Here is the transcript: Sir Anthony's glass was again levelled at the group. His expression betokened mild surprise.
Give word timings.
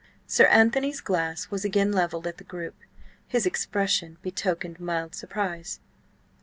Sir 0.25 0.47
Anthony's 0.47 0.99
glass 0.99 1.51
was 1.51 1.63
again 1.63 1.91
levelled 1.91 2.25
at 2.25 2.39
the 2.39 2.43
group. 2.43 2.73
His 3.27 3.45
expression 3.45 4.17
betokened 4.23 4.79
mild 4.79 5.13
surprise. 5.13 5.79